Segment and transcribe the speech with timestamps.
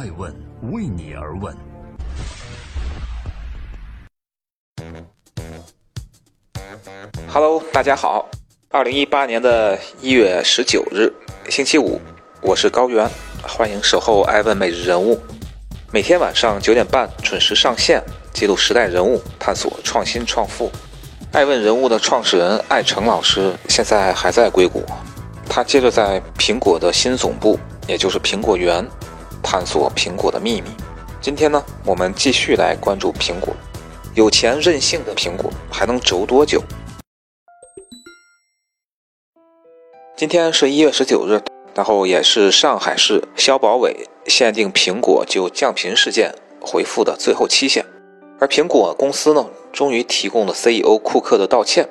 [0.00, 0.34] 爱问
[0.72, 1.54] 为你而问。
[7.28, 8.26] Hello，大家好。
[8.70, 11.12] 二零一八年的一月十九日，
[11.50, 12.00] 星期五，
[12.40, 13.06] 我是高原，
[13.42, 15.20] 欢迎守候爱问每日人物。
[15.92, 20.72] 每天晚上九点半准时上线，记录时代人物，探索创新创富。
[21.30, 24.82] 爱问人物的创始人艾诚老师现在还在硅谷，
[25.46, 28.82] 他接着在苹果的新总部，也就是苹果园，
[29.50, 30.70] 探索苹果的秘密。
[31.20, 33.52] 今天呢，我们继续来关注苹果。
[34.14, 36.62] 有钱任性的苹果还能轴多久？
[40.16, 41.42] 今天是一月十九日，
[41.74, 47.84] 然后也是上海市消保委限定苹果就降频事件回复的最后期限，
[48.38, 51.88] 而苹果公司呢，终于提供了 CEO 库克的道歉。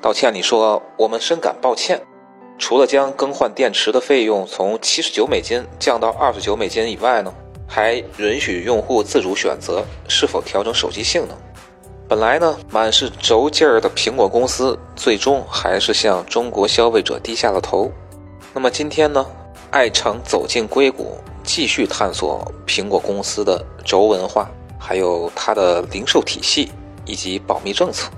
[0.00, 2.00] 道歉里说：“我们深感抱歉，
[2.58, 7.34] 除了将更换电池的费用从七十九美金降到二十九美金以外呢，
[7.66, 11.36] 还允许用户自主选择是否调整手机性能。”
[12.08, 17.90] 本来呢，满是轴劲儿的苹果公司，最终还是向中国消费者低下了头。
[18.52, 19.24] 那么今天呢，
[19.70, 26.70] 爱成走进硅谷，继续探索苹果公司的轴文化，还有它的零售体系
[27.06, 28.10] 以及保密政策。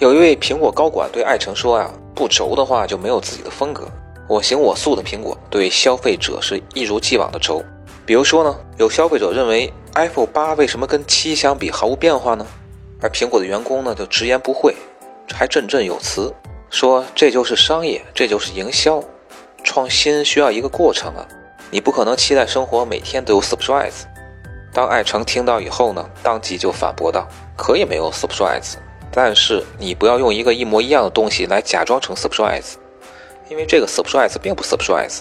[0.00, 1.88] 有一位苹果高管对爱成说：“啊，
[2.20, 3.88] 不轴的话就没有自己的风格。
[4.28, 7.64] 我行我素的苹果对消费者是一如既往的轴。
[8.04, 12.46] 比如说呢，有消费者认为 iPhone 八为什么跟七相比毫无变化呢？”
[13.00, 14.76] 而苹果的员工呢，就直言不讳，
[15.32, 16.30] 还振振有词，
[16.68, 19.02] 说这就是商业，这就是营销，
[19.64, 21.26] 创新需要一个过程啊，
[21.70, 24.02] 你不可能期待生活每天都有 surprise。
[24.74, 27.26] 当爱诚听到以后呢，当即就反驳道
[27.56, 28.74] ：“可以没有 surprise，
[29.12, 32.74] 但是你不要用一个一模一样的东西来假装成 surprise，
[33.48, 35.20] 因为这个 surprise 并不 surprise。”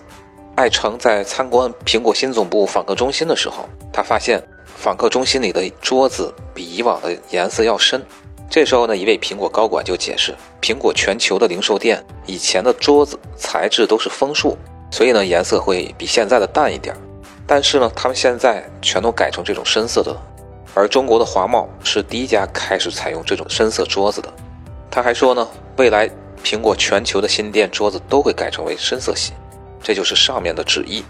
[0.56, 4.44] 爱诚在参观苹果新总部访客中心的时候，他发现。
[4.76, 8.02] 访客中心里的桌子比以往的颜色要深。
[8.50, 14.58] 这时候呢，一位苹果高管就解释，苹果全球的零售店以前的桌子材质都是枫树，
[14.90, 16.96] 所以呢颜色会比现在的淡一点。
[17.46, 20.16] 但是呢，他们现在全都改成这种深色的。
[20.74, 24.32] 而中国的华茂是第一家开始采用这种深色桌子的。
[24.92, 25.48] 他还说呢，
[25.78, 26.10] 未来
[26.44, 29.34] 苹果全球的新店桌子都会改成为深色系，
[29.84, 31.04] 这就是上面的旨意。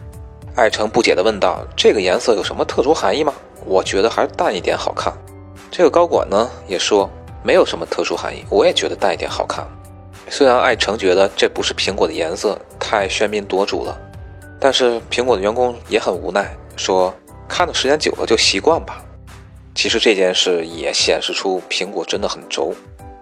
[0.56, 3.34] 艾诚不解地问道：“这个颜色有什么特殊含义吗？”
[3.66, 5.14] 我觉得还是淡一点好看。
[5.70, 7.10] 这个高管呢也说
[7.44, 9.66] 没有什么特殊含义，我也觉得淡一点好看。
[10.30, 13.98] 虽然艾诚觉得这不是苹果的颜色太喧宾夺主了，
[14.60, 17.14] 但是苹果的员工也很无奈，说
[17.48, 19.04] 看的时间久了就习惯吧。
[19.82, 22.74] 其实这件事也显示出苹果真的很轴。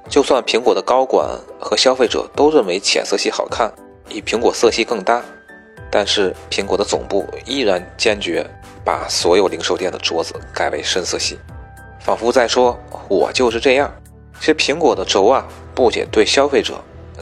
[0.10, 1.30] 就算苹果的高管
[1.60, 3.72] 和消费者都认为浅色系好看，
[4.10, 5.24] 与苹果色系更搭，
[5.92, 8.44] 但是苹果的总部依然坚决。
[8.84, 11.38] 把所有零售店的桌子改为深色系，
[12.00, 12.76] 仿佛在说
[13.08, 13.94] “我就是这样”。
[14.42, 15.46] 其实苹果的轴啊，
[15.76, 16.74] 不仅对消费者，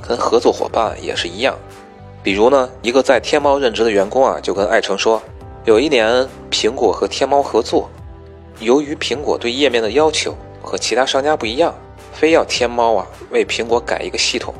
[0.07, 1.57] 跟合作伙伴也是一样。
[2.23, 5.21] 比如呢，一个在天猫任职的员工啊，就跟艾诚说，
[5.65, 7.89] 有一年苹果和天猫合作，
[8.59, 11.73] 由于苹果对页面的要求和其他商家不一样，
[12.13, 14.53] 非要天猫啊为苹果改一个系统。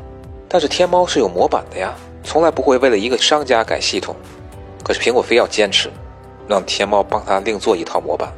[0.47, 4.16] 但是天猫是有模板的呀，从来不会为了一个商家改系统。
[4.83, 5.89] 可是苹果非要坚持。
[6.47, 8.31] 让天猫帮他另做一套模板，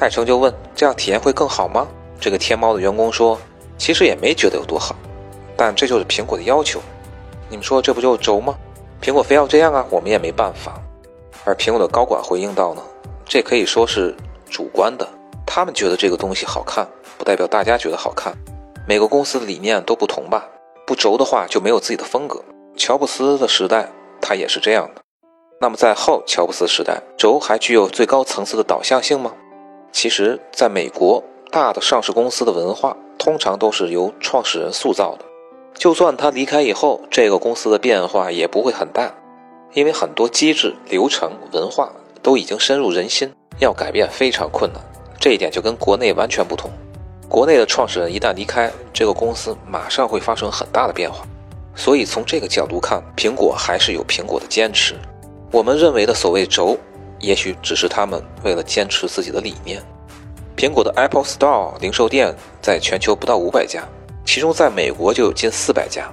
[0.00, 1.86] 艾诚就问：“这样体验会更好吗？”
[2.18, 3.38] 这个天猫的员工说
[3.78, 4.96] ：“其实也没觉得有多好，
[5.56, 6.80] 但这就是苹果的要求。
[7.48, 8.56] 你们说这不就是轴吗？
[9.00, 10.82] 苹果非要这样啊，我们也没办法。”
[11.44, 12.82] 而苹果的高管回应道：“呢，
[13.24, 14.12] 这可以说是
[14.54, 15.08] 主观的，
[15.44, 16.86] 他们觉得这个东西好看，
[17.18, 18.32] 不代表大家觉得好看。
[18.86, 20.48] 每个公司的理念都不同吧？
[20.86, 22.40] 不轴的话就没有自己的风格。
[22.76, 25.02] 乔布斯的时代，他也是这样的。”
[25.60, 29.32] 那么在后乔布斯时代，轴还具有最高层次的导向性吗？
[29.90, 35.24] 其实，在美国，大的上市公司的文化通常都是由创始人塑造的。
[35.74, 39.12] 就算他离开以后，这个公司的变化也不会很大，
[39.72, 41.92] 因为很多机制、流程、文化
[42.22, 44.82] 都已经深入人心，要改变非常困难。
[45.18, 46.70] 这一点就跟国内完全不同。
[47.28, 51.26] 国内的创始人一旦离开，这个公司马上会发生很大的变化。
[51.74, 54.94] 所以从这个角度看，苹果还是有苹果的坚持。
[55.50, 56.78] 我们认为的所谓轴，
[57.18, 59.82] 也许只是他们为了坚持自己的理念。
[60.56, 63.82] 苹果的 Apple Store 零售店在全球不到五百家，
[64.24, 66.12] 其中在美国就有近四百家，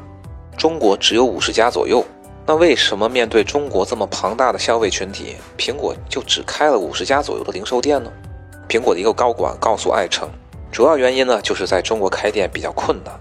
[0.58, 2.04] 中国只有五十家左右。
[2.52, 8.12] 那为什么面对中国这么庞大的消费群体，苹果就只开了五十家左右的零售店呢？
[8.68, 10.28] 苹果的一个高管告诉爱诚，
[10.70, 13.18] 主要原因呢就是在中国开店比较困难，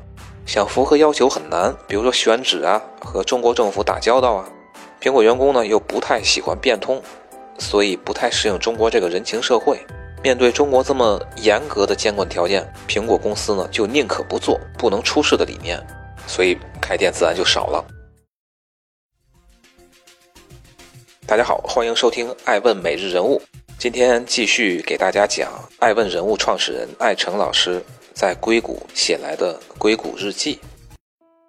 [0.47, 4.49] 想符合要求很难，比如说选址啊，和中国政府打交道啊。
[5.01, 7.01] 苹果员工呢又不太喜欢变通，
[7.57, 9.79] 所以不太适应中国这个人情社会。
[10.25, 15.81] 面对中国这么严格的监管条件，苹果公司呢就宁可不做不能出事的理念，
[16.27, 17.85] 所以开店自然就少了。
[21.31, 23.41] 大家好，欢迎收听《爱问每日人物》。
[23.79, 25.49] 今天继续给大家讲
[25.79, 27.81] 爱问人物创始人艾诚老师
[28.13, 30.59] 在硅谷写来的硅谷日记。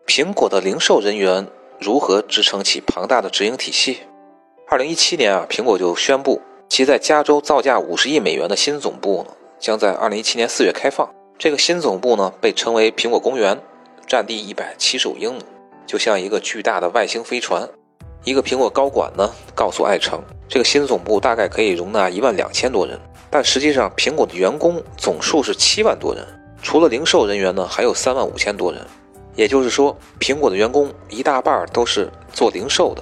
[0.06, 1.48] 苹果的零售人员
[1.80, 4.01] 如何支撑起庞大的直营体系？
[4.68, 6.39] 二零一七年啊，苹果就宣布
[6.69, 11.12] 其在加州造价五十亿美元的新总部呢，将在二零一七年四月开放。
[11.39, 13.60] 这个新总部呢，被称为苹果公园，
[14.06, 15.42] 占地一百七十五英亩，
[15.88, 17.68] 就像一个巨大的外星飞船。
[18.23, 20.21] 一个苹果高管呢，告诉艾诚。
[20.47, 26.23] 这个新总部大概可以容纳一万两千多人，但实际上苹果的员工总数是七万多人，
[26.62, 28.85] 除了零售人员呢，还有三万五千多人。
[29.35, 33.01] 也就是说，苹果的员工一大半都是做零售的。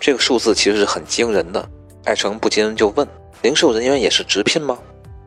[0.00, 1.66] 这个数字其实是很惊人的。
[2.04, 3.06] 艾诚不禁就问：
[3.42, 4.76] 零售人员也是直聘吗？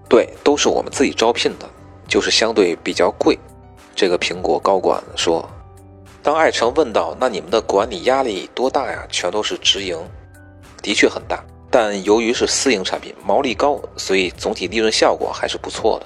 [0.09, 1.65] 对，都是我们自己招聘的，
[2.05, 3.39] 就是相对比较贵。
[3.95, 5.49] 这个苹果高管说。
[6.23, 9.97] 当艾诚问到：“那你们的管理压力多大呀？”全都是直营，
[10.81, 11.43] 的确很大。
[11.69, 16.05] 但由于是私营产品，毛利高，所以总体利润效果还是不错的。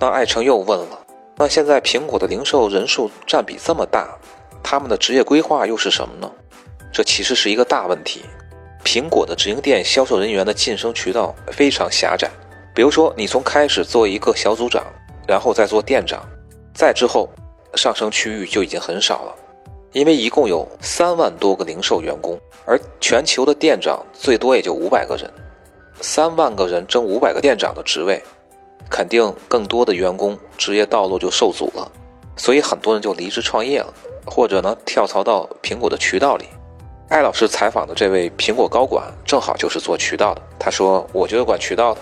[0.00, 0.98] 那艾诚又问了
[1.36, 4.16] ：“那现在苹果的零售人数占比这么大，
[4.62, 6.30] 他们的职业规划又是什么呢？”
[6.90, 8.22] 这其实是一个大问题。
[8.84, 12.30] 苹果的直营店销售人员的晋升渠道非常狭窄。
[12.74, 14.84] 比如说，你从开始做一个小组长，
[15.26, 16.26] 然后再做店长，
[16.74, 17.28] 再之后
[17.74, 19.34] 上升区域就已经很少了。
[19.92, 25.30] 因为一共有三万多个零售员工，而全球的店长最多也就五百个人，
[26.00, 28.22] 三万个人争五百个店长的职位，
[28.90, 31.90] 肯定更多的员工职业道路就受阻了，
[32.36, 33.92] 所以很多人就离职创业了，
[34.24, 36.46] 或者呢跳槽到苹果的渠道里。
[37.08, 42.00] 艾老师采访的这位苹果高管正好就是做渠道的，他说：“我就是管渠道的，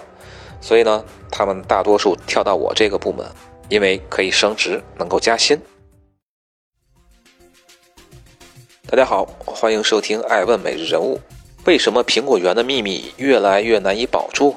[0.60, 3.26] 所以呢，他们大多数跳到我这个部门，
[3.68, 5.60] 因为可以升职，能够加薪。”
[8.90, 11.16] 大家好，欢迎收听《爱问每日人物》。
[11.64, 14.56] 为什么苹果园的秘密越来越难以保住？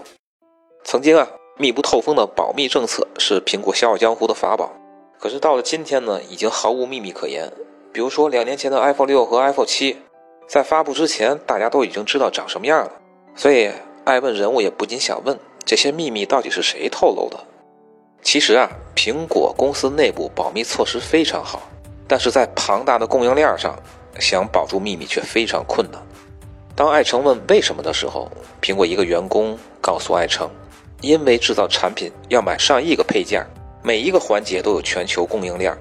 [0.83, 1.27] 曾经啊，
[1.59, 4.71] 密不透风的保密政策是苹果笑傲江湖的法宝。
[5.19, 7.53] 可是到了今天呢，已经毫无秘密可言。
[7.91, 9.97] 比如说两年前的 iPhone 六和 iPhone 七，
[10.47, 12.91] 在发布之前，大家都已经知道长什么样了。
[13.35, 13.69] 所以，
[14.03, 17.39] 爱问人物也不禁想问：这些秘密到底是谁透露的？
[18.23, 21.61] 其实啊，苹果公司内部保密措施非常好，
[22.07, 23.77] 但是在庞大的供应链上。
[24.19, 26.01] 想保住秘密却非常困难。
[26.75, 28.31] 当艾诚问为什么的时候，
[28.61, 30.49] 苹果一个员工告诉艾诚
[31.01, 33.45] ：“因为制造产品要买上亿个配件，
[33.83, 35.75] 每一个环节都有全球供应链。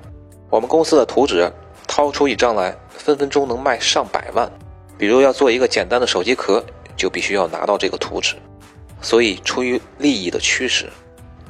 [0.50, 1.50] 我们公司的图纸
[1.86, 4.50] 掏出一张来，分分钟能卖上百万。
[4.98, 6.62] 比如要做一个简单的手机壳，
[6.96, 8.36] 就必须要拿到这个图纸。
[9.00, 10.88] 所以出于利益的驱使，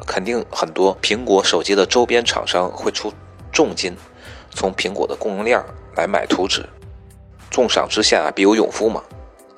[0.06, 3.12] 肯定很多苹果手机的周边厂商会出
[3.52, 3.94] 重金，
[4.52, 5.62] 从苹果的供应链。”
[5.94, 6.66] 来买图纸，
[7.50, 9.04] 重赏之下必有勇夫嘛，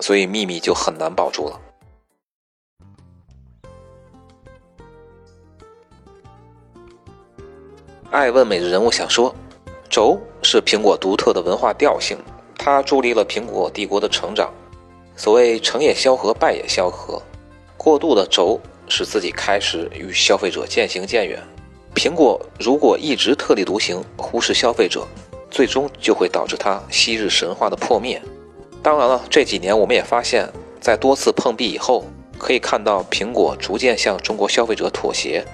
[0.00, 1.61] 所以秘密就很难保住了。
[8.11, 9.32] 爱问美的人物想说，
[9.88, 12.19] 轴是苹果独特的文化调性，
[12.58, 14.52] 它助力了苹果帝国的成长。
[15.14, 17.23] 所谓成也萧何，败也萧何，
[17.76, 21.41] 过度的轴使自己开始与消费者渐行渐远。
[21.94, 25.06] 苹果如果一直特立独行，忽视消费者。
[25.51, 28.20] 最终就会导致它昔日神话的破灭。
[28.82, 30.48] 当然了，这几年我们也发现，
[30.81, 32.05] 在多次碰壁以后，
[32.36, 35.44] 可以看到苹果逐渐向中国消费者妥协。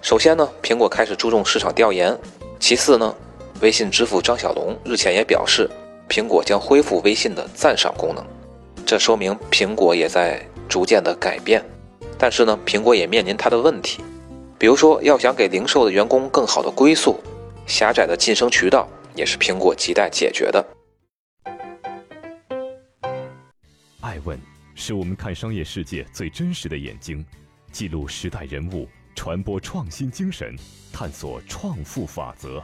[0.00, 2.14] 首先呢，苹果开始注重市场调研；
[2.60, 3.12] 其次呢，
[3.60, 5.68] 微信支付张小龙日前也表示，
[6.08, 8.24] 苹果将恢复微信的赞赏功能。
[8.86, 11.60] 这说明苹果也在逐渐的改变。
[12.16, 14.04] 但是呢，苹果也面临它的问题，
[14.58, 17.18] 比如说要想给零售的员工更好的归宿，
[17.66, 18.88] 狭窄的晋升渠道。
[19.14, 20.64] 也是苹果亟待解决的。
[24.00, 24.38] 爱问
[24.76, 27.26] 是我们看商业世界最真实的眼睛，
[27.72, 28.86] 记录时代人物，
[29.16, 30.54] 传播创新精神，
[30.92, 32.62] 探索创富法则。